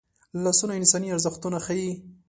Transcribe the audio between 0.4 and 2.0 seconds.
لاسونه انساني ارزښتونه ښيي